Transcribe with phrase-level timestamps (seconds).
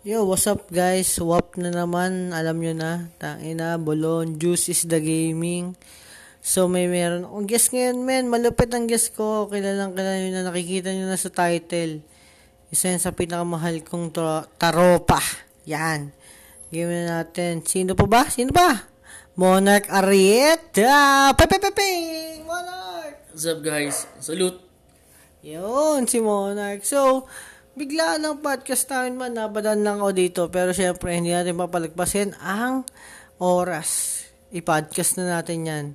[0.00, 1.12] Yo, what's up guys?
[1.12, 3.12] Swap na naman, alam nyo na.
[3.20, 5.76] Tangina, Bolon, Juice is the gaming.
[6.40, 8.32] So may meron akong guest ngayon, men.
[8.32, 9.44] Malupit ang guest ko.
[9.52, 12.00] Kilalang kilala nyo na nakikita nyo na sa title.
[12.72, 15.20] Isa yan sa pinakamahal kong tro- taropa.
[15.68, 16.16] Yan.
[16.72, 17.60] Game na natin.
[17.68, 18.24] Sino pa ba?
[18.32, 18.88] Sino ba?
[19.36, 21.28] Monarch Arieta!
[21.36, 21.92] Pepe Pepe!
[22.48, 23.36] Monarch!
[23.36, 24.08] What's up guys?
[24.16, 24.64] Salute!
[25.44, 26.88] Yun, si Monarch.
[26.88, 27.28] So,
[27.80, 30.42] bigla lang podcast namin man, nabadan lang ako dito.
[30.52, 32.84] Pero syempre, hindi natin papalagpasin ang
[33.40, 34.20] oras.
[34.52, 35.86] I-podcast na natin yan.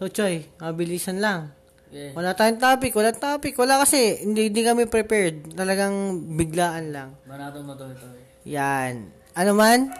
[0.00, 1.52] So, Choy, mabilisan lang.
[1.92, 2.16] Okay.
[2.16, 3.52] Wala tayong topic, wala topic.
[3.60, 5.52] Wala kasi, hindi, hindi kami prepared.
[5.52, 7.08] Talagang biglaan lang.
[7.28, 8.24] Banata mo to ito eh.
[8.48, 9.12] Yan.
[9.36, 9.92] Ano man?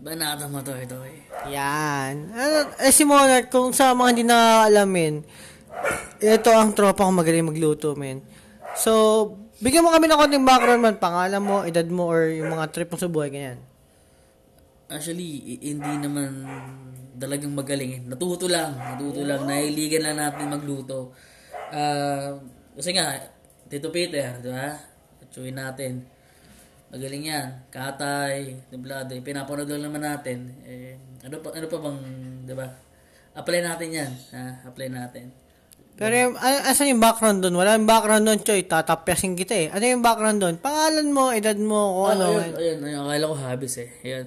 [0.00, 1.28] Banata mo to ito eh.
[1.52, 2.32] Yan.
[2.32, 5.14] Ano, eh, si Monarch, kung sa mga hindi nakakalamin,
[6.24, 8.24] ito ang tropa kong magaling magluto, men.
[8.76, 8.92] So,
[9.60, 12.88] bigyan mo kami ng konting background man, pangalan mo, edad mo, or yung mga trip
[12.88, 13.60] mo sa buhay, ganyan.
[14.90, 16.42] Actually, hindi naman
[17.14, 18.00] talagang magaling eh.
[18.02, 18.74] Natuto lang.
[18.74, 19.46] Natuto lang.
[19.46, 21.14] Nahiligan lang natin magluto.
[21.70, 22.34] Ah,
[22.74, 23.14] kasi nga,
[23.70, 24.74] Tito Peter, di ba?
[25.22, 26.02] Atsuin natin.
[26.90, 27.70] Magaling yan.
[27.70, 29.14] Katay, Niblado.
[29.22, 30.50] Pinapanood lang naman natin.
[30.66, 31.98] Eh, ano pa, ano pa bang,
[32.42, 32.66] di ba?
[33.38, 34.12] Apply natin yan.
[34.34, 34.66] Ha?
[34.66, 35.30] Apply natin.
[36.00, 37.60] Pero yung, a- asan yung background doon?
[37.60, 38.64] Wala yung background doon, Choy.
[38.64, 39.68] Tatapyasin kita eh.
[39.68, 40.56] Ano yung background doon?
[40.56, 42.40] Pangalan mo, edad mo, kung ano.
[42.40, 43.90] Ayun, ayun, ayun, akala ko habis eh.
[44.00, 44.26] Ayun.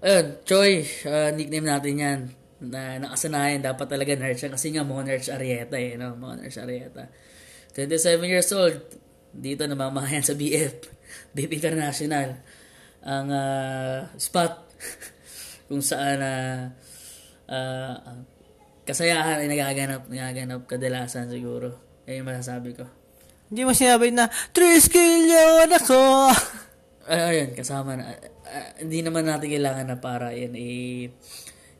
[0.00, 0.72] Ayun, Choi,
[1.04, 2.20] ah, nickname natin yan.
[2.64, 4.56] Na nakasanayan, dapat talaga nerd siya.
[4.56, 6.16] Kasi nga, mga nerds Arieta eh, no?
[6.16, 7.02] Mga nerds Arieta.
[7.76, 8.80] 27 years old.
[9.36, 10.80] Dito namamahayan sa BF.
[11.36, 12.40] BF International.
[13.04, 14.64] Ang ah, spot
[15.68, 16.32] kung saan na
[18.82, 21.76] kasayahan ay nagaganap, nagaganap kadalasan siguro.
[22.06, 22.84] Ayun yung masasabi ko.
[23.52, 26.32] Hindi mo sinabi na, Triskelion ako!
[27.06, 28.14] Ay, ayun, kasama na.
[28.46, 31.08] Ah, hindi naman natin kailangan na para yan i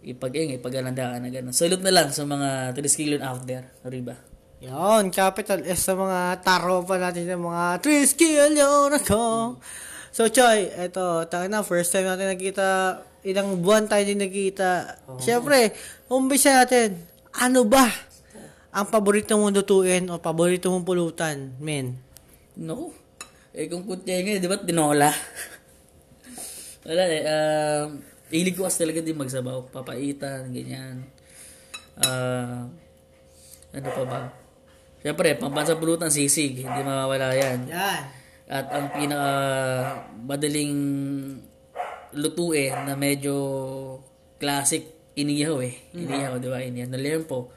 [0.02, 1.54] ipag eh, ipagalandaan na gano'n.
[1.54, 3.70] Salute na lang sa mga triskilon out there.
[3.86, 4.18] Sorry ba?
[4.62, 9.22] Yon, capital S sa mga taropa natin ng mga Triskelion ako.
[10.14, 14.98] So, Choy, eto, tayo na, first time natin nakita, ilang buwan tayo din nakita.
[15.22, 15.74] Siyempre,
[16.10, 16.98] umbisa natin,
[17.38, 17.86] ano ba
[18.72, 21.96] ang paborito mong lutuin o paborito mong pulutan, men?
[22.56, 22.90] No.
[23.52, 25.12] Eh kung kutya nga, di ba tinola?
[26.88, 27.22] Wala eh.
[27.22, 28.00] Um,
[28.32, 29.70] hilig ko kasi talaga din magsabaw.
[29.70, 31.04] Papaitan, ganyan.
[32.00, 32.64] Ah,
[33.76, 34.20] ano pa ba?
[35.04, 36.64] Siyempre, pambansa pulutan, sisig.
[36.64, 37.68] Hindi mawawala yan.
[37.68, 38.02] Yan.
[38.48, 39.32] At ang pinaka
[40.16, 40.74] madaling
[42.14, 43.34] lutuin na medyo
[44.40, 45.74] classic inihaw eh.
[45.92, 46.60] Inihaw, di ba?
[46.60, 47.52] Inihaw na lempo.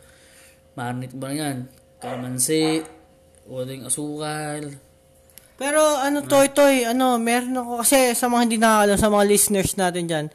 [0.76, 1.72] Marinate ba yan?
[2.04, 2.84] Kamansi,
[3.48, 4.76] uling asukal.
[5.56, 9.72] Pero ano, Toy Toy, ano, meron ako, kasi sa mga hindi nakakalam, sa mga listeners
[9.80, 10.26] natin dyan,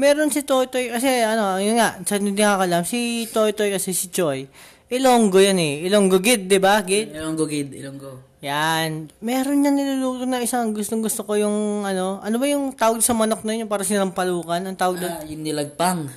[0.00, 3.92] meron si Toy Toy, kasi ano, yun nga, sa hindi nakakalam, si Toy Toy kasi
[3.92, 4.48] si Choi,
[4.92, 5.88] Ilonggo yan eh.
[5.88, 6.84] Ilonggo gid, di ba?
[6.84, 7.16] Gid?
[7.16, 8.36] Ilonggo gid, ilonggo.
[8.44, 9.08] Yan.
[9.24, 13.16] Meron yan niluluto na isang gustong gusto ko yung ano, ano ba yung tawag sa
[13.16, 14.60] manok na yun, yung para sinampalukan?
[14.60, 15.12] Ang tawag doon?
[15.16, 16.12] Ah, yung nilagpang.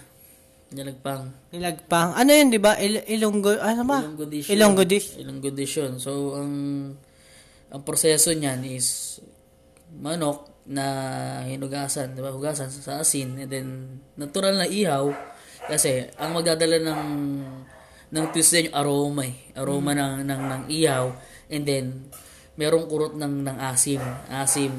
[0.75, 1.31] Nilagpang.
[1.55, 2.19] Nilagpang.
[2.19, 2.75] Ano yun, di ba?
[2.83, 4.03] Il- Ilonggo, ano ba?
[4.03, 4.51] Ilonggo dish.
[4.51, 5.07] Ilonggo dish.
[5.23, 5.93] Ilonggo dish yun.
[5.95, 6.51] So, ang
[7.71, 9.19] ang proseso niyan is
[9.95, 10.83] manok na
[11.47, 12.33] hinugasan, di ba?
[12.33, 13.67] Hugasan sa asin and then
[14.17, 15.13] natural na ihaw
[15.69, 17.01] kasi ang magdadala ng
[18.15, 19.35] ng twist din yung aroma eh.
[19.59, 21.11] Aroma ng, ng, ng ihaw
[21.51, 21.85] and then
[22.55, 23.99] merong kurot ng ng asim,
[24.31, 24.71] asim.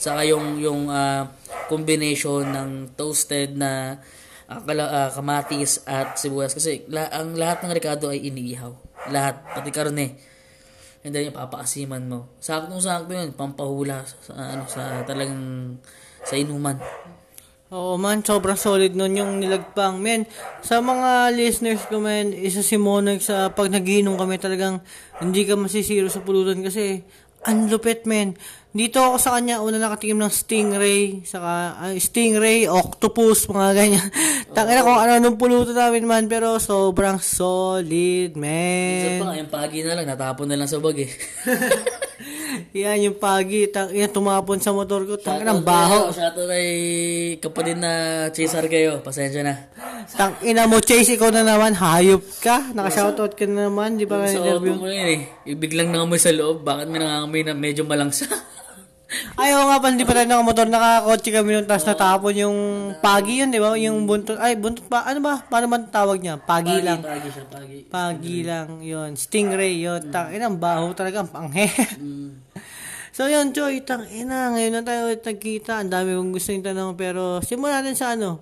[0.00, 1.28] Saka yung yung ah,
[1.68, 4.00] combination ng toasted na
[4.48, 8.72] kala- ah, kamatis at sibuyas kasi la, ang lahat ng rekado ay iniihaw.
[9.12, 10.16] Lahat, pati karne.
[11.04, 12.34] And then yung papaasiman mo.
[12.42, 15.76] Saktong-sakto yun, pampahula sa, ano, sa talagang
[16.26, 16.80] sa inuman.
[17.68, 20.00] Oo man, sobrang solid nun yung nilagpang.
[20.00, 20.24] Men,
[20.64, 24.80] sa mga listeners ko men, isa si Monarch sa pag nagiinom kami talagang
[25.20, 27.04] hindi ka masisiro sa pulutan kasi
[27.44, 28.32] ang lupit men.
[28.72, 34.08] Dito ako sa kanya, una nakatikim ng stingray, saka ah, stingray, octopus, mga ganyan.
[34.56, 39.20] Tangina kung ano nung pulutan namin man, pero sobrang solid, Minsan men.
[39.20, 41.10] pa nga, yung pagi na lang, natapon na lang sa bag eh.
[42.76, 46.12] Yan yung pagi, tang, yan, tumapon sa motor ko, tangina ng baho.
[46.12, 46.68] kayo, Shoutout kay
[47.40, 47.92] kapatid na
[48.28, 49.00] Cesar kayo.
[49.00, 49.54] Pasensya na.
[50.12, 52.76] Tang ina mo, Chase, ikaw na naman, hayop ka.
[52.76, 54.76] Naka-shoutout ka na naman, di ba ka Sa interview?
[54.76, 55.20] auto mo yun eh.
[55.48, 56.60] Ibig lang nangamoy sa loob.
[56.60, 58.28] Bakit may nangangamoy na medyo malangsa?
[59.40, 62.58] Ayaw nga pa, hindi pa tayo nakamotor, nakakotse kami nung tapos natapon yung
[63.00, 63.72] pagi yun, di ba?
[63.72, 65.40] Yung buntot, ay, buntot pa, ano ba?
[65.48, 66.36] Paano man tawag niya?
[66.36, 67.00] Pagi, lang.
[67.00, 67.78] Pagi siya, pagi.
[67.88, 69.16] Pagi lang, yun.
[69.16, 70.12] Stingray, yun.
[70.12, 71.72] Tang ina, ang baho talaga, ang panghe.
[71.96, 72.47] Mm.
[73.18, 75.82] So yun, Choy, tang ina, ngayon na tayo ulit nagkita.
[75.82, 78.38] Ang dami kong gusto yung tanong, pero simulan natin sa ano.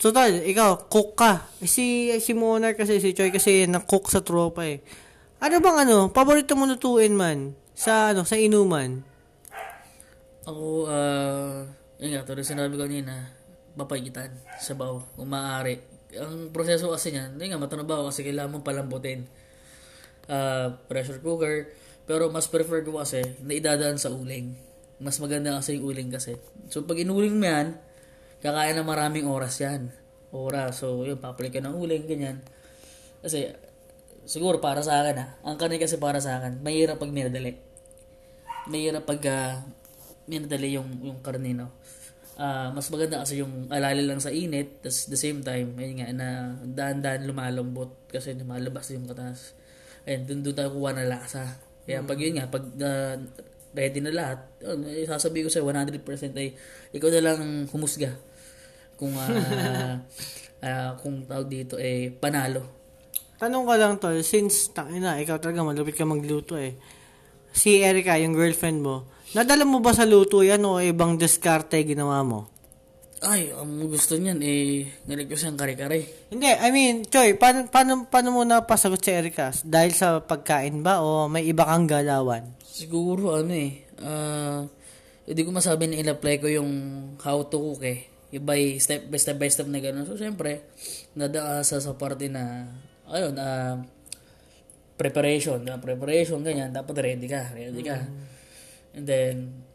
[0.00, 1.44] Total, ikaw, cook ka.
[1.60, 4.80] Eh, Si, si Monarch kasi, si Choy kasi nag-cook sa tropa eh.
[5.44, 7.52] Ano bang ano, paborito mo lutuin man?
[7.76, 9.04] Sa ano, sa inuman?
[10.48, 11.68] Ako, ah,
[12.00, 13.28] yun nga, tulad sinabi ko kanina,
[13.76, 15.84] papagitan, sabaw, kung maaari.
[16.16, 19.28] Ang proseso kasi niyan, yun nga, matanabaw kasi kailangan mong palambutin.
[20.32, 21.68] Ah, pressure cooker,
[22.08, 24.56] pero mas prefer ko kasi na idadaan sa uling.
[24.98, 26.40] Mas maganda kasi yung uling kasi.
[26.72, 27.76] So, pag inuling mo yan,
[28.40, 29.92] kakain na maraming oras yan.
[30.32, 30.80] Oras.
[30.80, 32.40] So, yun, papalit ka ng uling, ganyan.
[33.20, 33.52] Kasi,
[34.24, 37.60] siguro para sa akin ha, ang kanin kasi para sa akin, mahirap pag minadali
[38.68, 39.54] mahirap pag uh,
[40.28, 41.72] minadali yung, yung karne, no?
[42.38, 46.08] Ah, mas maganda kasi yung alala lang sa init, tas the same time, ayun nga,
[46.14, 46.28] na
[46.62, 49.58] daan-daan lumalambot kasi lumalabas yung katas.
[50.06, 51.58] Ayun, dun, dun tayo kuha na lasa.
[51.88, 53.16] Kaya pag yun nga, pag ah,
[53.72, 56.52] ready na lahat, yun, eh, sasabihin ko sa'yo, 100% ay
[56.92, 58.12] ikaw na lang humusga.
[59.00, 59.24] Kung, ah,
[60.68, 62.60] ah, kung tawag dito, eh, panalo.
[63.40, 66.76] Tanong ka lang tol, since tangina, ikaw talaga malupit ka magluto eh.
[67.56, 72.20] Si Erica, yung girlfriend mo, nadala mo ba sa luto yan o ibang diskarte ginawa
[72.20, 72.57] mo?
[73.18, 76.30] Ay, ang gusto niyan, eh, galing ko siyang kare-kare.
[76.30, 79.50] Hindi, I mean, Choy, paano, paano, paano mo napasagot si Erica?
[79.66, 82.46] Dahil sa pagkain ba o may iba kang galawan?
[82.62, 84.62] Siguro ano eh, ah,
[85.26, 86.70] hindi ko masabi na in-apply ko yung
[87.18, 88.06] how to cook eh.
[88.30, 90.06] Yung by step by step by step na gano'n.
[90.06, 90.70] So, syempre,
[91.18, 92.70] nadaasa sa parte na,
[93.10, 93.82] ayun, ah,
[94.94, 97.98] preparation, na preparation, ganyan, dapat ready ka, ready ka.
[98.94, 99.66] And then,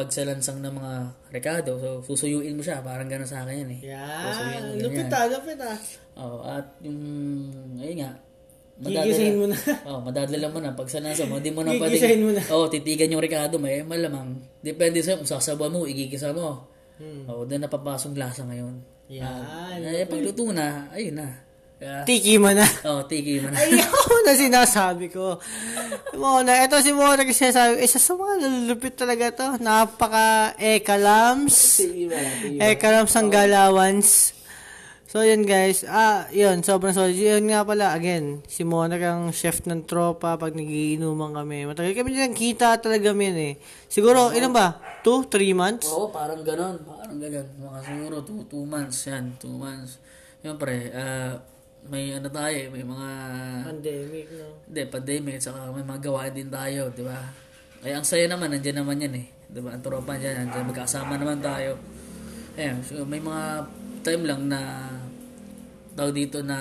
[0.00, 0.92] pag sa lansang ng mga
[1.28, 3.80] rekado, so susuyuin mo siya, parang gano'n sa akin yan eh.
[3.84, 5.12] Mo, ganyan.
[5.12, 5.78] ah, lupit ah.
[6.16, 7.00] Oo, at yung,
[7.76, 8.12] ayun nga,
[8.80, 9.56] Gigisahin mo na.
[9.92, 10.72] oh, madadala mo na.
[10.72, 12.40] Pag sa nasa mo, hindi mo na Gigisahin mo na.
[12.48, 14.40] Oo, oh, titigan yung rekado, may malamang.
[14.64, 16.64] Depende sa'yo kung sasabaw mo, igigisa mo.
[16.96, 17.28] Hmm.
[17.28, 18.80] Oo, doon napapasong lasa ngayon.
[19.12, 19.84] Yan.
[19.84, 21.28] Eh, pagluto na, ayun na.
[21.80, 22.68] Kaya, Tiki mo na.
[22.92, 23.56] oh, tigi mo na.
[23.56, 25.40] Ayaw na sinasabi ko.
[26.20, 29.48] Mona, ito si Mona kasi sinasabi, isa sa mga lulupit talaga to.
[29.64, 31.80] Napaka ekalams.
[32.60, 34.36] Ekalams ang galawans.
[35.08, 35.80] So, yun guys.
[35.88, 36.60] Ah, yun.
[36.60, 37.16] Sobrang solid.
[37.16, 41.64] Yun nga pala, again, si Mona ang chef ng tropa pag nagiinuman kami.
[41.64, 43.54] Matagal kami nilang kita talaga min eh.
[43.88, 44.76] Siguro, ilan ba?
[45.00, 45.24] Two?
[45.32, 45.88] Three months?
[45.88, 46.76] Oo, parang ganon.
[46.84, 47.48] Parang ganon.
[47.56, 49.32] Mga siguro, two, two months yan.
[49.40, 49.96] Two months.
[50.44, 51.40] Siyempre, ah,
[51.88, 53.08] may ano tayo, eh, may mga
[53.64, 54.46] Pandemic, no?
[54.68, 57.18] Hindi, pandemic, at saka may mga gawain din tayo, di ba?
[57.80, 59.26] Ay, ang saya naman, nandiyan naman yan eh.
[59.48, 59.72] Di ba?
[59.72, 61.80] Ang tropa dyan, nandiyan, magkasama naman tayo.
[62.54, 63.64] Ayan, so may mga
[64.04, 64.60] time lang na
[65.96, 66.58] tawag dito na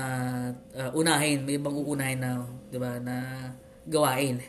[0.73, 2.39] ah, unahin, may ibang uunahin na,
[2.71, 3.47] di ba, na
[3.85, 4.39] gawain.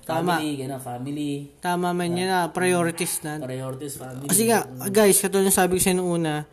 [0.00, 0.38] Tama.
[0.40, 1.32] Family, gano'n, family,
[1.62, 3.38] Tama man yan na, priorities na.
[3.38, 4.26] priorities, family.
[4.26, 6.44] Kasi nga, guys, katulad ng sabi ko sa nung una,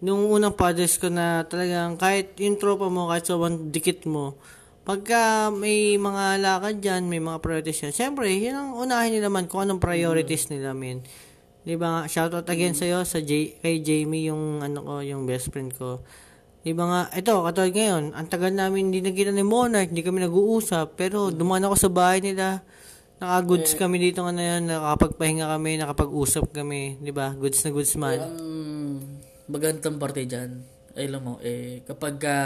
[0.00, 4.36] nung unang podcast ko na talagang kahit yung tropa mo, kahit sobrang dikit mo,
[4.86, 9.50] pagka may mga lakad dyan, may mga priorities yan, siyempre, yun ang unahin nila man
[9.50, 11.02] kung anong priorities nila, men.
[11.66, 15.50] Di ba nga, shoutout again sa'yo, sa J- kay Jamie, yung ano ko, yung best
[15.50, 16.06] friend ko.
[16.62, 20.22] Di ba nga, ito, katulad ngayon, ang tagal namin hindi nagkita ni Monarch, hindi kami
[20.22, 22.62] nag-uusap, pero dumaan ako sa bahay nila,
[23.18, 27.34] naka-goods kami dito nga na yan, nakapagpahinga kami, nakapag-usap kami, di ba?
[27.34, 28.22] Goods na goods man.
[28.22, 28.55] Ang
[29.46, 30.62] magandang parte dyan,
[30.96, 32.36] ay alam mo, eh, kapag ka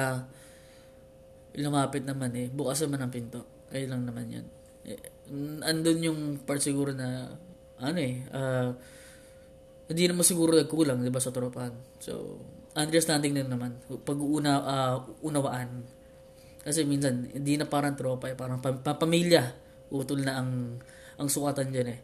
[1.59, 3.43] lumapit naman eh, bukas naman ang pinto.
[3.71, 4.47] Ay lang naman yan.
[4.87, 4.99] Eh,
[5.67, 7.31] andun yung part siguro na,
[7.79, 8.71] ano eh, ah,
[9.91, 11.75] hindi naman siguro nagkulang, di ba, sa tropahan.
[11.99, 12.39] So,
[12.79, 13.83] understanding din naman.
[14.07, 15.83] Pag-una, ah, unawaan.
[16.63, 19.51] Kasi minsan, hindi na parang tropa, eh, parang pam- pa- pamilya.
[19.91, 20.79] Utol na ang,
[21.19, 22.01] ang sukatan dyan eh.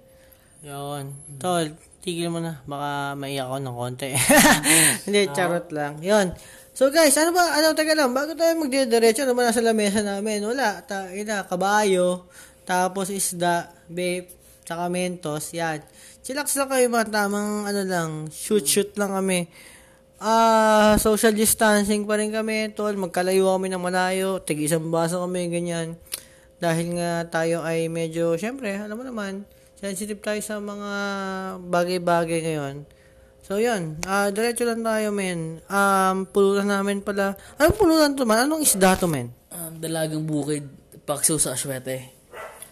[0.64, 1.12] Yun.
[1.36, 2.62] Tol, tigil mo na.
[2.64, 4.10] Baka maiyak ako ng konti.
[5.04, 6.00] Hindi, charot lang.
[6.00, 6.32] Yun.
[6.76, 10.44] So guys, ano ba, ano, taga lang, bago tayo magdidiretso, ano ba nasa lamesa namin?
[10.44, 12.28] Wala, ta, ina, kabayo,
[12.68, 14.28] tapos isda, babe,
[14.60, 15.80] tsaka mentos, yan.
[16.20, 19.48] Chillax lang kayo mga tamang, ano lang, shoot-shoot lang kami.
[20.20, 22.92] Ah, social distancing pa rin kami, tol.
[22.92, 25.96] Magkalayo kami ng malayo, tig isang baso kami, ganyan.
[26.60, 30.90] Dahil nga tayo ay medyo, syempre, alam mo naman, sensitive tayo sa mga
[31.68, 32.88] bagay-bagay ngayon.
[33.46, 34.02] So, yun.
[34.02, 35.62] Ah, diretso lang tayo, men.
[35.70, 37.38] Um, pulutan namin pala.
[37.62, 38.48] Anong pulutan to, man?
[38.50, 39.30] Anong isda to, men?
[39.54, 40.66] Um, dalagang bukid,
[41.06, 42.10] pakso sa aswete.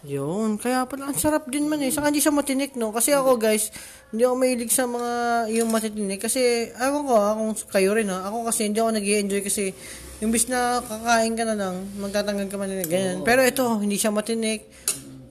[0.02, 0.58] Yun.
[0.58, 1.94] Kaya pala, ang sarap din man eh.
[1.94, 2.90] Saka hindi siya matinik, no?
[2.90, 3.70] Kasi ako, guys,
[4.10, 5.12] hindi ako mahilig sa mga
[5.54, 6.20] yung matitinik.
[6.20, 8.26] Kasi, ako ko, ah, kung kayo rin, ha?
[8.26, 9.70] Ako kasi, hindi ako nag enjoy kasi,
[10.18, 13.22] yung bis na kakain ka na lang, magtatanggal ka man na ganyan.
[13.22, 14.66] Pero ito, hindi siya matinik.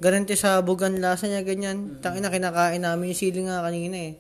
[0.04, 2.04] Garanti sa bugan lasa niya, ganyan.
[2.04, 4.20] Tangina, kinakain namin yung sili nga kanina eh.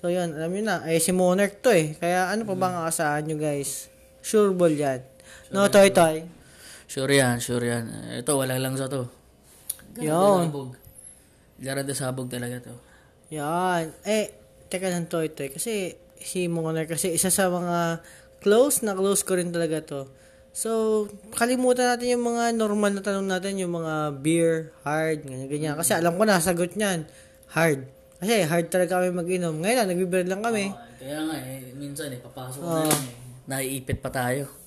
[0.00, 0.80] So, yun, alam niyo na.
[0.88, 1.92] Eh, si Monarch to eh.
[2.00, 3.92] Kaya ano pa bang aasahan nyo, guys?
[4.24, 5.04] Sure ball yan.
[5.52, 6.24] No, toy, toy.
[6.88, 7.84] Sure yan, sure yan.
[8.24, 9.12] Ito, wala lang sa to.
[10.00, 10.72] Yun.
[11.60, 12.74] Garante sabog talaga to.
[13.28, 13.92] Yan.
[14.08, 14.32] Eh,
[14.72, 15.52] teka lang, toy, toy.
[15.52, 18.00] Kasi, si Monarch, kasi isa sa mga
[18.40, 20.00] close na close ko rin talaga to.
[20.50, 21.06] So,
[21.38, 25.74] kalimutan natin yung mga normal na tanong natin, yung mga beer, hard, ganyan, ganyan.
[25.78, 27.06] Kasi alam ko na, sagot niyan,
[27.54, 27.86] hard.
[28.18, 29.54] Kasi hard talaga kami mag-inom.
[29.62, 30.74] Ngayon lang, nagbe-beer lang kami.
[30.74, 33.14] Ah, kaya nga eh, minsan eh, papasok na lang eh.
[33.46, 34.50] Naiipit pa tayo.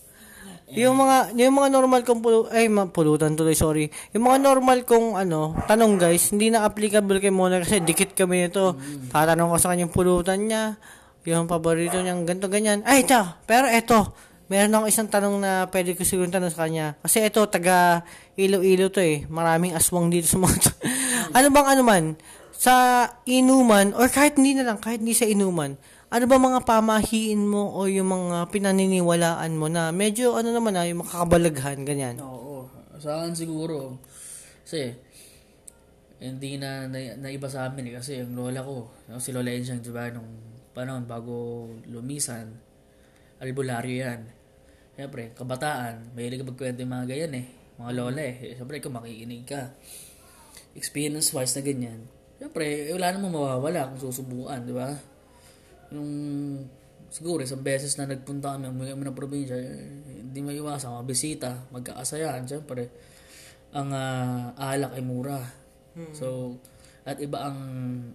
[0.74, 3.94] Yung mga yung mga normal kong pulu- ay pulutan tuloy sorry.
[4.10, 8.50] Yung mga normal kong ano, tanong guys, hindi na applicable kay Mona kasi dikit kami
[8.50, 8.74] nito.
[9.14, 10.82] Tatanong ko sa kanya yung pulutan niya,
[11.30, 12.82] yung paborito niyang ganto ganyan.
[12.90, 16.96] Ay, ito, pero eto, meron ako isang tanong na pwede ko siguro tanong sa kanya.
[17.00, 18.04] Kasi ito, taga
[18.36, 19.24] Iloilo to eh.
[19.28, 20.72] Maraming aswang dito sa mga to.
[21.38, 22.04] ano bang ano man,
[22.54, 25.76] sa inuman, or kahit hindi na lang, kahit hindi sa inuman,
[26.14, 30.86] ano ba mga pamahiin mo o yung mga pinaniniwalaan mo na medyo ano naman na
[30.86, 32.22] yung makakabalaghan, ganyan?
[32.22, 32.70] Oo.
[33.02, 33.98] Sa akin siguro,
[34.64, 34.96] kasi,
[36.24, 37.94] hindi na, na naiba sa amin eh.
[38.00, 38.88] Kasi yung lola ko,
[39.20, 40.30] si Lola Ensyang, di ba, nung
[40.72, 42.48] panahon bago lumisan,
[43.44, 44.22] albularyo yan.
[44.96, 47.46] Siyempre, kabataan, mahilig magkwento yung mga ganyan eh.
[47.76, 48.56] Mga lola eh.
[48.56, 49.76] Siyempre, kung makikinig ka,
[50.80, 52.00] experience-wise na ganyan,
[52.40, 54.96] siyempre, eh, wala namang mawawala kung susubukan, di ba?
[55.92, 56.10] Yung,
[57.12, 61.50] siguro, isang beses na nagpunta kami, umuwi kami ng probinsya, eh, hindi maiwasan, mga bisita,
[61.70, 62.90] magkakasayaan, siyempre,
[63.74, 65.42] ang ah, alak ay mura.
[66.14, 66.58] So,
[67.04, 67.60] at iba ang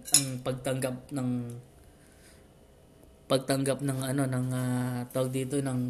[0.01, 1.29] ang pagtanggap ng
[3.29, 5.81] pagtanggap ng ano ng ah, tawag dito ng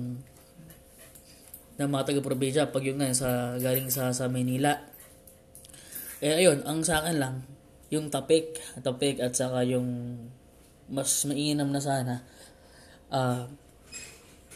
[1.79, 4.75] ng mga taga-probinsya pag yung nga sa galing sa sa Manila.
[6.19, 7.47] Eh ayun, ang sa akin lang
[7.87, 10.19] yung tapik, tapik at saka yung
[10.91, 12.27] mas mainam na sana
[13.09, 13.47] ah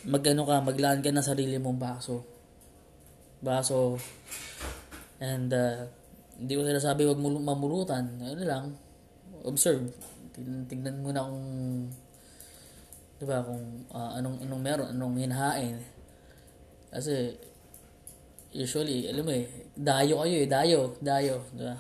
[0.04, 2.28] magano ka, maglaan ka ng sarili mong baso.
[3.40, 3.96] Baso
[5.24, 5.88] and uh,
[6.36, 8.20] hindi ko sinasabi wag mulu- mamulutan.
[8.20, 8.76] Ano lang,
[9.48, 9.88] observe.
[10.68, 11.48] Tignan mo na kung
[13.24, 15.80] 'di ba kung ah, anong anong meron, anong hinahain.
[16.92, 17.32] Kasi
[18.52, 21.76] usually, alam mo eh, dayo kayo eh, dayo, dayo, 'di ba?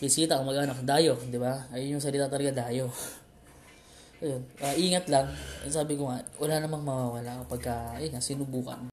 [0.00, 1.68] Bisita kung mag-anak, dayo, 'di ba?
[1.76, 2.88] Ayun yung salita talaga, dayo.
[4.24, 5.28] Ayun, ah, ingat lang.
[5.68, 8.90] Sabi ko nga, wala namang mawawala kapag ka, ayun nga, sinubukan.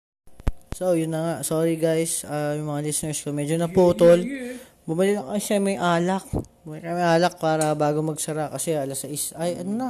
[0.75, 1.35] So, yun na nga.
[1.41, 4.21] Sorry guys, ah, yung mga listeners ko, medyo naputol.
[4.85, 6.29] Bumalik lang kasi may alak.
[6.61, 9.33] Bumalik kami alak para bago magsara kasi alas 6.
[9.33, 9.89] Ay, ano na?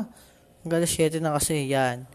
[0.66, 2.10] Hanggang alas 7 na kasi, yan.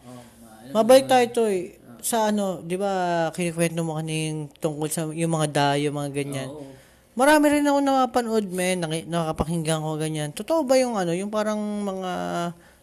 [0.74, 1.78] Mabalik tayo to eh.
[2.02, 6.50] Sa ano, di ba, kinikwento mo kaning tungkol sa yung mga dayo, mga ganyan.
[6.50, 6.66] Oo.
[7.14, 10.30] Marami rin ako napapanood, men, naki, nakakapakinggan ko ganyan.
[10.34, 12.12] Totoo ba yung ano, yung parang mga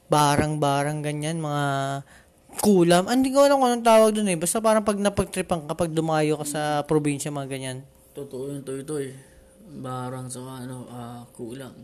[0.07, 1.65] barang-barang ganyan, mga
[2.63, 3.12] kulam?
[3.12, 4.39] Ah, Hindi ko alam kung anong tawag dun eh.
[4.39, 7.77] Basta parang pag napagtripan kapag dumayo ka sa probinsya, mga ganyan.
[8.15, 9.12] Totoo yun, toy toy.
[9.83, 11.75] Barang sa ano, ah, kulang.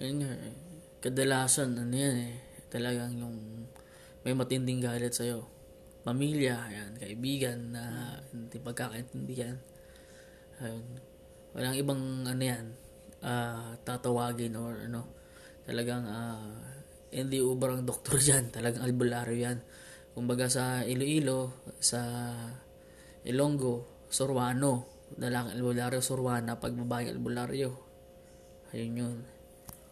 [0.00, 0.65] Yun nga eh.
[1.06, 2.34] Kadalasan, ano yan eh.
[2.66, 3.62] Talagang yung
[4.26, 5.46] may matinding galit sa'yo.
[6.02, 9.54] Pamilya, yan, kaibigan na hindi pagkakaintindihan.
[10.58, 10.82] Ayun.
[11.54, 12.74] Walang ibang ano yan,
[13.22, 15.06] ah, tatawagin or ano.
[15.62, 16.58] Talagang ah,
[17.14, 18.50] hindi uber ang doktor dyan.
[18.50, 19.62] Talagang albularyo yan.
[20.10, 22.02] Kumbaga sa Iloilo, sa
[23.22, 25.06] Ilonggo, Sorwano.
[25.14, 26.58] Dalang albularyo, Sorwana.
[26.58, 27.70] Pag babae albularyo.
[28.74, 29.18] Ayun yun.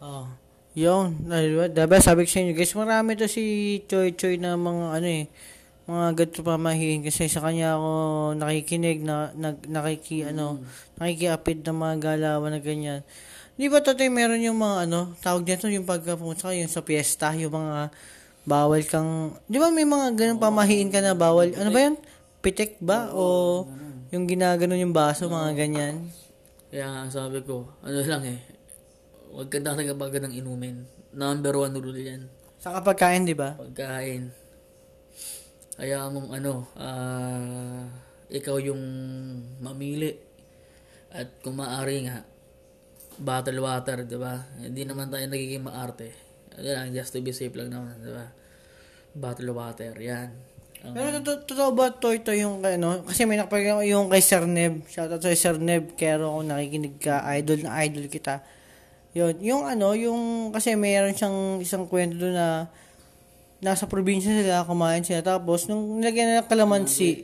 [0.03, 0.44] Oh.
[0.75, 4.99] Yun, diba, diba sabi ko sa inyo guys, marami to si Choy Choy na mga
[4.99, 5.31] ano eh,
[5.87, 7.91] mga ganito pamahiin kasi sa kanya ako
[8.35, 10.59] nakikinig na nag, nakiki ano,
[10.99, 13.07] nakikiapid ng mga galawan na ganyan.
[13.55, 17.31] Di ba totoy meron yung mga ano, tawag dito yung pagkapunta ka yung sa piyesta,
[17.39, 17.87] yung mga
[18.43, 21.95] bawal kang, di ba may mga ganun pamahiin ka na bawal, ano ba yun?
[22.43, 23.15] Pitik ba?
[23.15, 23.63] O
[24.11, 26.11] yung ginaganon yung baso, mga ganyan?
[26.67, 28.54] Kaya sabi ko, ano lang eh,
[29.35, 30.87] huwag ka na nagkabaga ng inumin.
[31.11, 32.31] Number one rule yan.
[32.55, 33.59] Sa kapagkain, di ba?
[33.59, 34.31] Pagkain.
[35.75, 37.83] Kaya mong ano, ah,
[38.31, 38.79] ikaw yung
[39.59, 40.15] mamili.
[41.11, 42.23] At kung maaari nga,
[43.19, 44.39] bottle water, di ba?
[44.55, 46.15] Hindi naman tayo nagiging maarte.
[46.95, 48.31] Just to be safe lang naman, di ba?
[49.11, 50.31] Bottle water, yan.
[50.83, 53.01] Ang- Pero totoo, totoo ba to ito yung ano?
[53.03, 54.85] Kasi may nakapag yung kay Sir Neb.
[54.87, 55.97] Shoutout sa Sir Neb.
[55.97, 58.45] Kero kung nakikinig ka, idol na idol kita.
[59.15, 62.67] Yun, yung ano, yung kasi mayroon siyang isang kwento doon na
[63.63, 65.23] nasa probinsya sila, kumain sila.
[65.23, 67.23] Tapos, nung nilagyan nila ng kalamansi,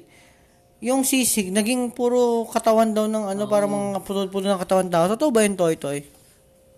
[0.80, 5.12] yung sisig, naging puro katawan daw ng ano, para mga putol-putol ng katawan daw.
[5.12, 6.00] Totoo ba yun, Toy Toy?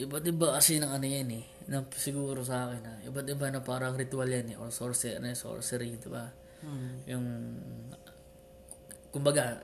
[0.01, 1.43] Iba't iba kasi ng ano yan eh.
[1.69, 2.93] Na, siguro sa akin ha.
[3.07, 4.59] Iba't iba na parang ritual yan eh.
[4.59, 6.25] Or sorcery, ano, sorcery, di ba?
[7.07, 7.25] Yung,
[9.13, 9.61] kumbaga,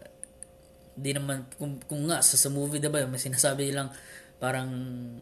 [0.93, 3.91] di naman, kung, kung nga, sa, sa movie, di ba, may sinasabi lang,
[4.39, 4.69] parang,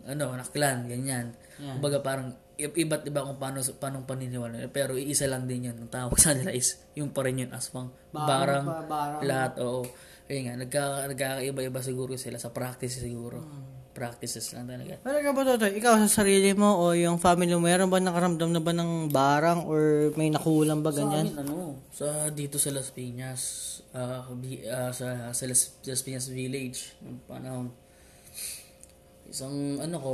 [0.04, 1.34] ano, naklan, ganyan.
[1.58, 4.66] Kumbaga, parang, iba't iba kung paano, paano paniniwala.
[4.68, 5.78] Pero iisa lang din yun.
[5.78, 7.90] Ang tawag sa nila is, yung pa rin yun, aswang.
[8.10, 9.22] Barang, ba- barang.
[9.22, 9.86] lahat, oo.
[10.24, 13.42] Kaya nga, nagka, nagkakaiba-iba siguro sila sa practice siguro.
[13.90, 15.02] Practices lang talaga.
[15.02, 15.74] Pero ka ba, Totoy?
[15.82, 19.66] Ikaw sa sarili mo o yung family mo, meron ba nakaramdam na ba ng barang
[19.66, 21.34] or may nakulang ba Sa ganyan?
[21.34, 21.56] amin, ano,
[21.90, 23.42] sa dito sa Las Piñas,
[24.38, 27.74] bi- ah, sa, sa Las, Las Piñas Village, yung panahon,
[29.30, 30.14] isang ano ko,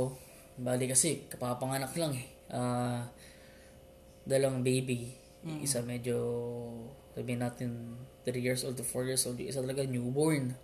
[0.58, 2.26] bali kasi, kapapanganak lang eh.
[2.50, 3.06] Ah,
[4.24, 5.10] dalawang baby.
[5.60, 6.16] Isa medyo,
[7.12, 9.36] sabihin natin, 3 years old to 4 years old.
[9.36, 10.56] Yung Isa talaga newborn.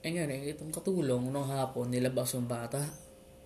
[0.00, 2.80] Eh nga eh, itong katulong, nung hapon, nilabas yung bata.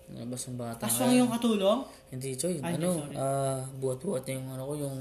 [0.07, 0.87] Nilabas yung bata.
[0.87, 1.83] Aswang yung katulong?
[2.07, 2.63] Hindi, Choy.
[2.63, 4.97] ano, ah, buhat-buhat yung ano ko, yung,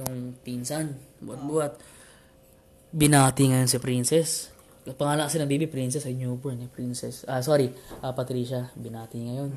[0.00, 0.96] yung pinsan.
[1.20, 1.76] Buhat-buhat.
[2.96, 4.55] Binati ngayon si Princess.
[4.94, 7.26] Pangalan kasi ng baby, Princess, ay newborn, eh, Princess.
[7.26, 8.70] Ah, sorry, ah, Patricia.
[8.78, 9.50] Binati ngayon.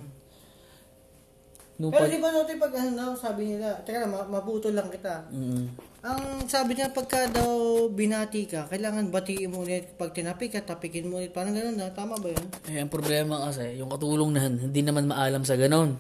[1.79, 2.11] Nung Pero pag...
[2.11, 5.31] di ba Totoy pag ano, sabi nila, teka lang, ma- mabuto lang kita.
[5.31, 5.63] Mm,
[6.03, 7.47] Ang sabi niya pagka daw
[7.87, 11.31] binati ka, kailangan batiin mo ulit pag tinapi ka, tapikin mo ulit.
[11.31, 12.45] Parang ganun na, tama ba yun?
[12.67, 15.95] eh, ang problema kasi, yung katulong na hindi naman maalam sa ganon.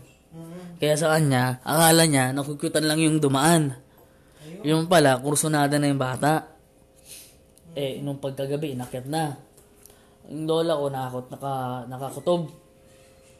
[0.79, 3.75] Kaya sa kanya, akala niya, nakukutan lang yung dumaan.
[4.67, 6.58] Yung pala, kursunada na yung bata.
[7.77, 9.37] Eh, nung pagkagabi, inakyat na.
[10.29, 11.53] Yung lola ko, nakakot, naka,
[11.89, 12.41] nakakutob.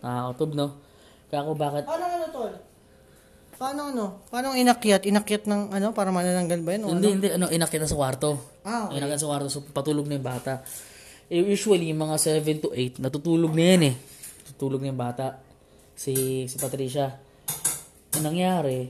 [0.01, 0.67] Nakakutob, no?
[1.29, 1.83] Kaya ako, bakit?
[1.85, 2.53] Paano ano, Tol?
[3.59, 4.05] Paano ano?
[4.31, 5.03] Paano inakyat?
[5.05, 6.83] Inakyat ng ano, para manananggal ba yun?
[6.87, 8.29] O, Hindi, hindi, ano, inakyat na sa kwarto.
[8.63, 8.97] Ah, okay.
[9.03, 10.63] Inakyat sa kwarto, so patulog na yung bata.
[11.29, 13.95] Eh, usually, mga 7 to 8, natutulog na yan eh.
[14.49, 15.37] Tutulog na yung bata.
[15.93, 17.19] Si, si Patricia.
[18.17, 18.89] Ang nangyari,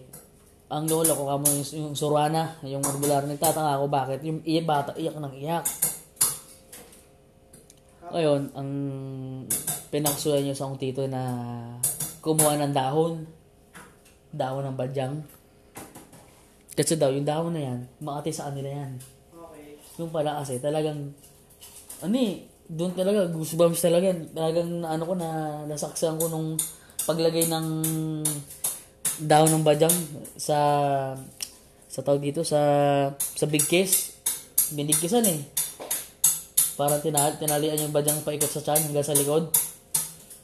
[0.70, 4.22] ang lola ko, kamo yung, yung surwana, yung regular, nagtataka ako bakit.
[4.22, 5.66] Yung iyak bata, iyak ng iyak.
[8.14, 8.70] Ngayon, ang
[9.90, 11.22] pinaksuyan niyo sa akong tito na
[12.22, 13.26] kumuha ng dahon.
[14.30, 15.26] Dahon ng badyang.
[16.78, 19.02] Kasi daw, yung dahon na yan, makati sa kanila yan.
[19.34, 19.74] Okay.
[19.98, 21.18] Yung pala kasi, talagang,
[22.06, 24.14] ano eh, doon talaga, goosebumps talaga.
[24.38, 25.30] Talagang, ano ko, na,
[25.66, 26.62] nasaksayan ko nung
[27.10, 27.66] paglagay ng
[29.20, 29.98] dahon ng badyang
[30.40, 30.58] sa,
[31.92, 32.60] sa tawag dito, sa,
[33.16, 34.16] sa big case.
[34.72, 35.44] Binigkisan eh.
[36.80, 39.52] Parang tinali, tinalian yung badyang paikot sa tiyan hanggang sa likod.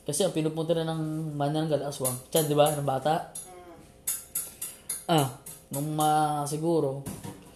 [0.04, 2.20] Kasi ang pinupunta na ng manananggal aswang.
[2.28, 2.76] Tiyan, di ba?
[2.76, 3.32] Ng bata.
[5.08, 5.40] Ah,
[5.72, 7.02] nung ma siguro,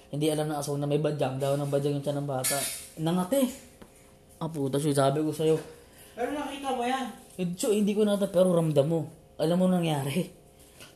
[0.10, 2.56] hindi alam ng aswang na may badyang, daw ng badyang yung tiyan ng bata.
[3.04, 3.52] Nangate.
[4.40, 5.60] Ah, puta siya, sabi ko sa'yo.
[6.16, 7.06] Pero nakita mo yan.
[7.36, 9.00] Hindi, hindi ko nata, pero ramdam mo.
[9.36, 10.39] Alam mo nangyari.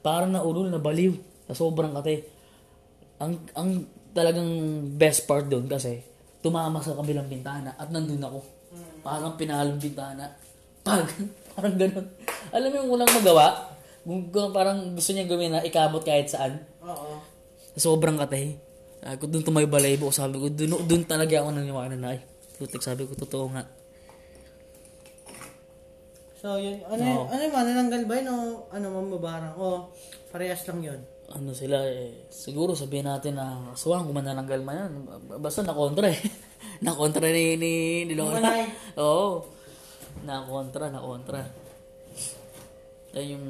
[0.03, 1.15] Parang naulol, na baliw.
[1.47, 2.27] Na sobrang kate.
[3.23, 3.69] Ang, ang
[4.11, 4.49] talagang
[4.99, 6.03] best part doon kasi,
[6.43, 8.39] tumama sa kabilang bintana at nandun ako.
[9.03, 10.27] Parang pinalong bintana.
[10.83, 11.07] Pag,
[11.55, 12.07] parang ganun.
[12.51, 13.47] Alam mo yung walang magawa?
[14.03, 16.59] Kung, kung parang gusto niya gawin na ikamot kahit saan.
[16.83, 17.23] Oo.
[17.79, 18.59] Sobrang katay.
[19.03, 20.11] Sabi ko, doon tumayo balaybo.
[20.11, 22.19] Sabi ko, doon, doon talaga ako naniwala na, ay,
[22.59, 23.63] putik, sabi ko, totoo nga.
[26.43, 26.84] So, yun.
[26.91, 27.23] Ano, yun?
[27.32, 29.56] ano yung manananggal ba yun o ano, mamabarang?
[29.56, 29.88] O,
[30.27, 30.99] parehas lang yun.
[31.32, 34.91] Ano sila, eh, siguro sabihin natin na aswang, kung manananggal man yan.
[35.39, 36.19] Basta nakontra eh.
[36.86, 37.71] nakontra ni, ni,
[38.03, 38.43] ni Lola.
[38.99, 39.47] Oo.
[40.27, 41.47] Nakontra, nakontra.
[43.15, 43.45] Yan yung,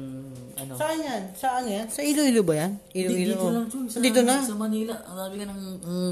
[0.54, 0.78] ano.
[0.78, 1.22] Saan yan?
[1.34, 1.90] Saan yan?
[1.90, 2.78] Sa Iloilo ba yan?
[2.94, 3.34] Iloilo.
[3.34, 3.90] dito lang, Chuy.
[3.90, 4.38] Sa, Dito na?
[4.38, 5.02] Sa Manila.
[5.02, 6.06] Ang sabi ka ng, ang,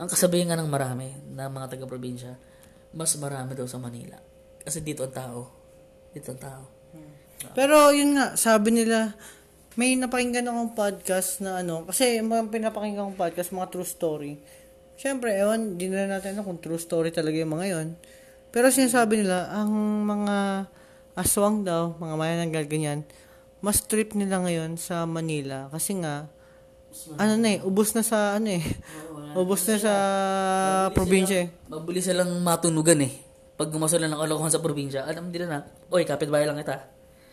[0.00, 2.32] ang kasabihan nga ng marami, na mga taga-probinsya,
[2.96, 4.16] mas marami daw sa Manila.
[4.64, 5.57] Kasi dito ang tao.
[6.12, 6.62] Dito ang tao.
[7.54, 9.14] Pero yun nga, sabi nila,
[9.78, 14.32] may napakinggan akong podcast na ano, kasi mga pinapakinggan kong podcast, mga true story.
[14.98, 17.88] Siyempre, ewan, di na natin alam kung true story talaga yung mga yon.
[18.50, 19.70] Pero sinasabi nila, ang
[20.02, 20.66] mga
[21.14, 23.00] aswang daw, mga manananggal ganyan,
[23.62, 25.70] mas trip nila ngayon sa Manila.
[25.70, 26.26] Kasi nga,
[27.14, 28.64] ano na eh, ubos na sa ano eh.
[29.38, 29.94] ubos na sa
[30.96, 31.48] probinsya eh.
[31.68, 33.27] Mabilis silang matunugan eh.
[33.58, 35.58] Pag gumasol na ng kalokohan sa probinsya, alam nila na,
[35.90, 36.78] oy, kapitbahay lang kita.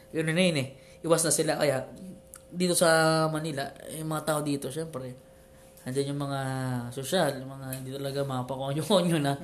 [0.09, 0.67] Yun na yun eh.
[1.05, 1.53] Iwas na sila.
[1.53, 1.85] Kaya,
[2.49, 2.89] dito sa
[3.29, 5.13] Manila, yung mga tao dito, syempre,
[5.85, 6.39] andyan yung mga
[6.89, 9.37] sosyal, yung mga hindi talaga mga pakonyo-konyo na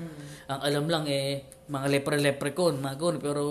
[0.49, 3.21] ang alam lang eh, mga lepre-leprecon, mga gano'n.
[3.21, 3.43] Pero,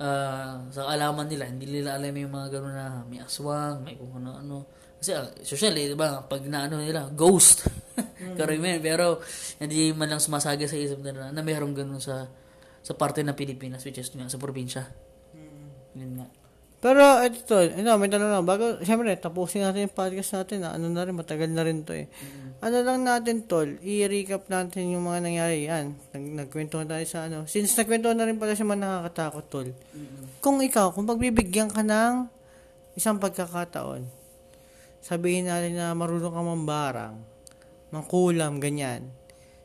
[0.00, 4.16] ah, sa alaman nila, hindi nila alam yung mga gano'n na may aswang, may kung
[4.16, 4.64] ano-ano.
[5.00, 6.20] Kasi, ah, sosyal eh, di ba?
[6.20, 7.64] Pag naano nila, ghost.
[8.38, 8.84] Karimen.
[8.84, 9.24] Pero,
[9.56, 12.28] hindi man lang sumasaga sa isip nila na mayroong ganun sa
[12.80, 14.88] sa parte ng Pilipinas, which is nga, sa probinsya.
[15.96, 16.28] Yun nga.
[16.80, 18.46] Pero ito ito, may tanong lang.
[18.48, 20.64] Bago, siyempre, tapusin natin yung podcast natin.
[20.64, 22.08] Na, ano na rin, matagal na rin to eh.
[22.64, 25.68] Ano lang natin tol, i-recap natin yung mga nangyari.
[25.68, 27.44] Yan, nag nagkwento tayo sa ano.
[27.44, 29.68] Since nagkwento na rin pala siya man nakakatakot tol.
[30.40, 32.32] Kung ikaw, kung pagbibigyan ka ng
[32.96, 34.19] isang pagkakataon,
[35.00, 37.16] sabihin natin na marunong ka mambarang,
[37.92, 39.10] mangkulam, ganyan.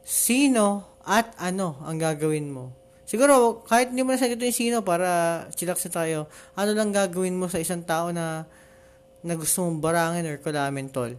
[0.02, 2.74] Sino at ano ang gagawin mo?
[3.06, 6.20] Siguro, kahit hindi mo na sagutin yung sino para chillax na tayo,
[6.58, 8.50] ano lang gagawin mo sa isang tao na
[9.22, 11.14] na gusto mong barangin or kulamin, tol?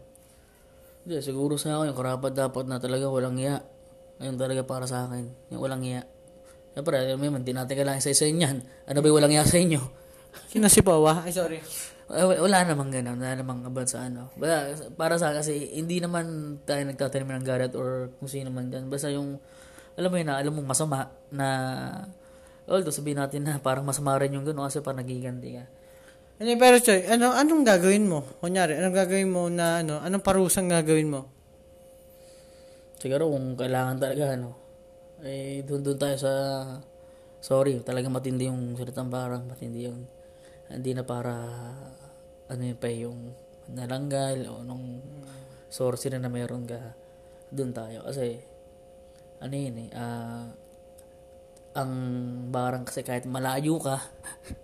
[1.06, 3.62] Hindi, siguro sa akin, yung karapat dapat na talaga walang iya.
[4.18, 6.02] Ayun talaga para sa akin, yung walang iya.
[6.74, 8.60] Siyempre, mo yun, di natin kailangan isa-isa yan.
[8.90, 9.78] Ano ba yung walang iya sa inyo?
[10.50, 11.22] Sino si Pawa?
[11.22, 11.58] Ay, sorry.
[12.06, 14.30] Eh, Wala, wala namang ganun, wala namang abad sa ano.
[14.38, 18.86] Basta, para sa kasi hindi naman tayo nagtatanim ng garat or kung sino man dyan.
[18.86, 19.42] Basta yung,
[19.98, 21.48] alam mo yun na, alam mong masama na,
[22.70, 25.64] although sabihin natin na parang masama rin yung gano'n kasi parang nagiganti ka.
[26.36, 28.22] Ano, pero Choy, ano, anong gagawin mo?
[28.38, 31.26] Kunyari, anong gagawin mo na, ano, anong parusang gagawin mo?
[33.02, 34.54] Siguro kung kailangan talaga, ano,
[35.26, 36.32] eh, doon doon tayo sa,
[37.42, 40.06] sorry, talaga matindi yung salitang parang, matindi yung,
[40.70, 41.34] hindi na para,
[42.50, 43.30] ano yun pa yung
[43.70, 45.02] nalanggal o nung
[45.70, 46.94] sorcery na meron ka,
[47.50, 48.02] doon tayo.
[48.06, 48.38] Kasi,
[49.42, 50.46] ano yun eh, ah,
[51.76, 51.92] ang
[52.48, 54.00] barang kasi kahit malayo ka,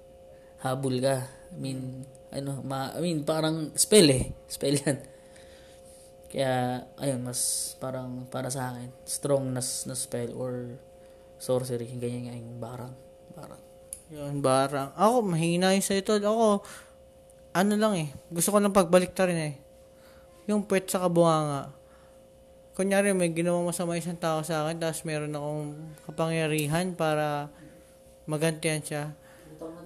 [0.64, 1.28] habol ka.
[1.52, 4.32] I mean, ano, ma, I mean, parang spell eh.
[4.48, 4.98] Spell yan.
[6.32, 10.80] Kaya, ayun, mas parang para sa akin, strong na, na spell or
[11.36, 12.94] sorcery, ganyan nga yung barang.
[13.36, 13.71] Barang.
[14.12, 14.92] Yun, barang.
[14.92, 16.20] Ako, mahina yung sa'yo, tol.
[16.20, 16.60] Ako,
[17.56, 19.54] ano lang eh, gusto ko lang pagbalik ta rin eh.
[20.44, 21.72] Yung pet sa kabunganga.
[22.76, 25.64] Kunyari, may ginawa masama isang tao sa akin, tapos meron akong
[26.08, 27.48] kapangyarihan para
[28.28, 29.04] magantihan siya.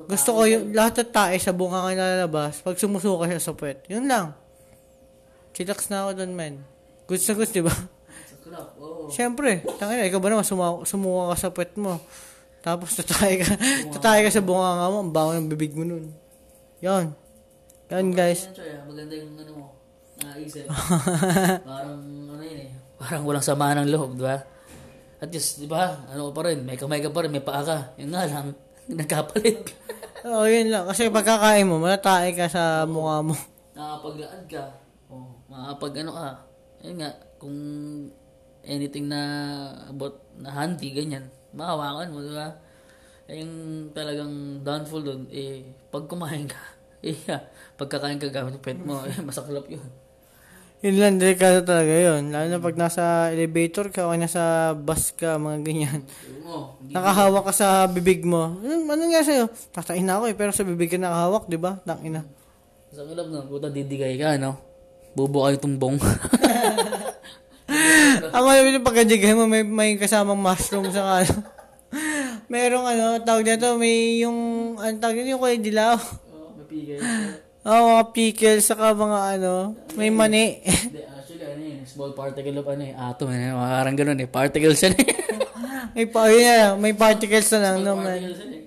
[0.07, 3.83] Gusto ko yung lahat ng tae sa bunga nga lalabas pag sumusuka siya sa puwet.
[3.91, 4.35] Yun lang.
[5.55, 6.55] Chillax na ako doon, man.
[7.11, 7.75] Goods na goods, di ba?
[9.11, 11.99] Siyempre, tangina, ikaw ba naman suma- sumuka ka sa puwet mo.
[12.67, 13.55] Tapos tatay ka,
[13.95, 16.11] tatay ka sa bunga nga mo, ang bago ng bibig mo nun.
[16.83, 17.15] Yan.
[17.95, 18.51] Yan, guys.
[18.59, 19.67] Ah, maganda yung ano mo,
[20.19, 20.67] naisip.
[21.71, 24.43] parang, ano yun eh, parang walang samaan ng loob, di ba?
[25.23, 27.95] At least, di ba, ano pa rin, may kamay ka pa rin, may paa ka.
[28.03, 28.51] Yun nga lang,
[28.99, 29.71] nagkapalit.
[30.27, 30.91] Oo, yun lang.
[30.91, 33.39] Kasi pagkakain mo, malatay ka sa mukha mo.
[33.79, 34.75] nakapaglaan ka,
[35.07, 36.29] oh, makapag ano ka,
[36.83, 37.59] yun nga, kung
[38.67, 39.23] anything na
[39.87, 42.49] about na handy, ganyan, mahawakan mo, di ba?
[43.27, 43.55] Eh, yung
[43.91, 46.61] talagang downfall doon, eh, pag kumain ka,
[47.07, 47.17] eh,
[47.75, 49.83] pagkakain ka gamit yung pet mo, eh, masaklap yun.
[50.85, 52.29] Yun lang, delikado talaga yun.
[52.31, 56.01] Lalo na pag nasa elevator ka o nasa bus ka, mga ganyan.
[56.45, 58.61] Oo, Nakahawak ka sa bibig mo.
[58.61, 59.49] Ano, ano nga sa'yo?
[59.73, 61.81] Tatain na ako eh, pero sa bibig ka nakahawak, di ba?
[61.81, 62.29] Tangina.
[62.93, 64.61] Sa kilab na, puta didigay ka, no?
[65.17, 65.97] Bubo kayo tumbong.
[68.37, 71.35] Ang alam yung pagkadigay mo, may, may kasamang mushroom sa ano.
[72.47, 74.39] Merong ano, tawag dito, may yung,
[74.79, 75.99] ang tawag dito yung kulay dilaw.
[75.99, 76.99] Oo, mapigay.
[77.67, 80.63] Oo, mga pickles, saka mga ano, may mani.
[80.63, 84.95] Actually, ano yun, small particle of ano eh, atom, eh, parang ganun eh, particles yan
[84.95, 85.09] eh.
[85.99, 88.15] may, pa, yun na, may particles na lang naman.
[88.15, 88.65] particles yan eh.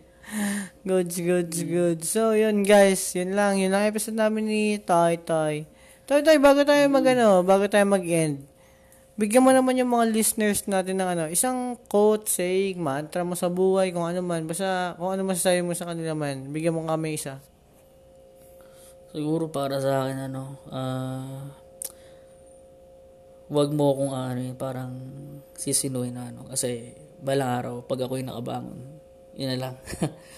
[0.84, 2.06] Goods, goods, goods.
[2.12, 3.58] So, yun guys, yun lang.
[3.58, 5.66] Yun lang episode namin ni Toy Toy.
[6.06, 8.49] Toy Toy, bago tayo mag ano, bago tayo mag-end,
[9.20, 13.52] bigyan mo naman yung mga listeners natin ng ano, isang quote, saying, mantra mo sa
[13.52, 14.48] buhay, kung ano man.
[14.48, 17.44] Basta, kung ano masasabi mo sa kanila man, bigyan mo kami isa.
[19.12, 21.52] Siguro para sa akin, ano, ah,
[23.52, 24.96] wag mo kung ano parang
[25.60, 26.48] sisinuhin na ano.
[26.48, 28.80] Kasi, balang araw, pag ako'y nakabangon,
[29.36, 29.76] yun na lang.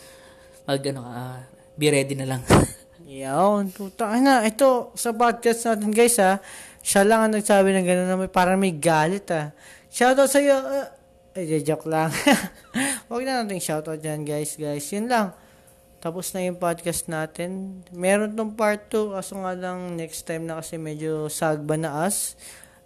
[0.65, 1.45] Mag, ano ah,
[1.77, 2.41] be ready na lang.
[3.11, 4.41] Yawn, puta na.
[4.41, 6.39] Ito, sa podcast natin guys ha,
[6.81, 9.53] siya lang ang nagsabi ng gano'n na may, parang may galit ha.
[9.87, 10.57] Shoutout sa iyo.
[10.57, 10.89] Uh,
[11.37, 12.11] eh, joke lang.
[13.07, 14.89] Huwag na natin shoutout dyan guys, guys.
[14.91, 15.31] Yun lang.
[16.01, 17.81] Tapos na yung podcast natin.
[17.93, 22.33] Meron tong part 2, kaso nga lang next time na kasi medyo sagba na us.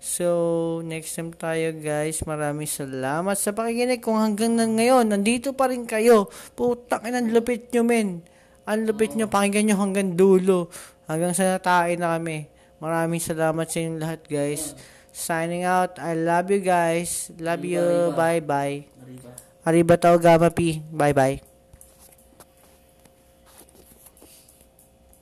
[0.04, 2.22] So, next time tayo guys.
[2.28, 4.04] Maraming salamat sa pakikinig.
[4.04, 6.30] Kung hanggang na ngayon, nandito pa rin kayo.
[6.54, 8.22] Putang ina, ang lupit nyo men.
[8.68, 10.70] Ang lupit nyo, pakinggan nyo hanggang dulo.
[11.10, 12.55] Hanggang sa natain na kami.
[12.86, 14.78] Maraming salamat sa inyong lahat guys.
[15.10, 15.98] Signing out.
[15.98, 17.34] I love you guys.
[17.42, 18.14] Love you.
[18.14, 18.78] Bye-bye.
[19.02, 19.30] Arriba.
[19.66, 20.86] Arriba tao Gama P.
[20.94, 21.55] Bye-bye.